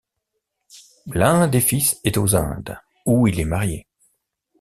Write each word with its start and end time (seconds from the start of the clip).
L'un 1.11 1.47
des 1.47 1.61
fils 1.61 1.99
est 2.03 2.17
aux 2.17 2.35
Indes, 2.35 2.79
où 3.05 3.27
il 3.27 3.39
est 3.39 3.45
marié. 3.45 3.85